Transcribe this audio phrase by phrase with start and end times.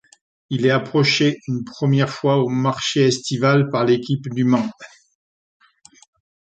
[0.49, 4.67] Il est approché une première fois au marché estival par l'équipe du Mans.